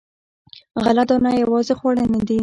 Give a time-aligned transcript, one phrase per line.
[0.83, 2.37] غله دانه یوازې خواړه نه دي.